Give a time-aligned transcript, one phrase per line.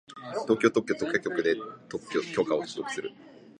[0.47, 1.55] 東京特許許可局で
[1.87, 3.11] 特許許可を取得する